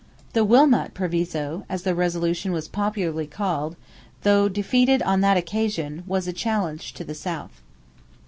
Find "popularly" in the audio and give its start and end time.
2.67-3.27